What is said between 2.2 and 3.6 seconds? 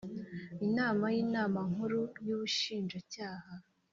y ubushinjacyaha